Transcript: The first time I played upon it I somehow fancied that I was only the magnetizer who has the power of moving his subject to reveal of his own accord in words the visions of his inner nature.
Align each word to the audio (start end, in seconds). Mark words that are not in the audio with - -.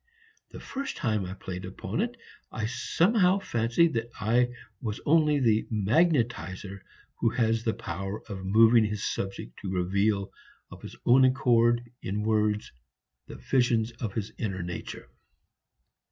The 0.49 0.59
first 0.59 0.97
time 0.97 1.25
I 1.25 1.35
played 1.35 1.63
upon 1.63 2.01
it 2.01 2.17
I 2.51 2.65
somehow 2.65 3.37
fancied 3.37 3.93
that 3.93 4.09
I 4.19 4.49
was 4.81 4.99
only 5.05 5.39
the 5.39 5.67
magnetizer 5.71 6.79
who 7.19 7.29
has 7.29 7.63
the 7.63 7.75
power 7.75 8.23
of 8.27 8.43
moving 8.43 8.83
his 8.83 9.03
subject 9.03 9.59
to 9.59 9.71
reveal 9.71 10.31
of 10.71 10.81
his 10.81 10.95
own 11.05 11.23
accord 11.23 11.87
in 12.01 12.23
words 12.23 12.71
the 13.27 13.35
visions 13.35 13.91
of 14.01 14.13
his 14.13 14.31
inner 14.39 14.63
nature. 14.63 15.07